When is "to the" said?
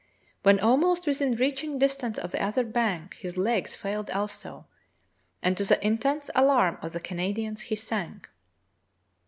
5.57-5.85